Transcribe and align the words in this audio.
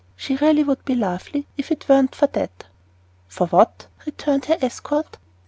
She 0.15 0.35
really 0.37 0.63
would 0.63 0.83
be 0.83 0.95
lovely 0.95 1.45
if 1.57 1.69
it 1.71 1.87
weren't 1.87 2.15
for 2.15 2.25
THAT!" 2.25 2.63
"For 3.27 3.45
what?" 3.45 3.85
returned 4.07 4.45
her 4.45 4.57
escort. 4.59 5.17